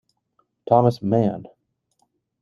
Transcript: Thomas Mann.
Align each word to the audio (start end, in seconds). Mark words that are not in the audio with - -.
Thomas 0.67 1.03
Mann. 1.03 1.45